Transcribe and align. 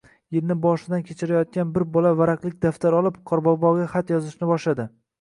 -yilni 0.11 0.55
boshidan 0.63 1.03
kechirayotgan 1.09 1.75
bir 1.77 1.87
bola 1.99 2.15
varaqlik 2.23 2.59
daftar 2.69 3.01
olib, 3.03 3.23
qorboboga 3.33 3.89
xat 3.97 4.19
yozishni 4.19 4.55
boshladi... 4.57 4.93